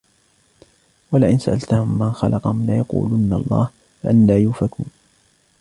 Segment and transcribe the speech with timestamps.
[1.11, 3.69] وَلَئِنْ سَأَلْتَهُمْ مَنْ خَلَقَهُمْ لَيَقُولُنَّ اللَّهُ
[4.03, 4.85] فَأَنَّى يُؤْفَكُونَ